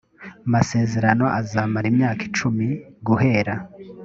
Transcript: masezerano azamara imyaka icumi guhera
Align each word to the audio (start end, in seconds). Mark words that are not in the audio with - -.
masezerano 0.53 1.25
azamara 1.39 1.85
imyaka 1.93 2.21
icumi 2.29 2.67
guhera 3.07 3.53